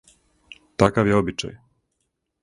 [0.83, 1.53] Такав је обичај.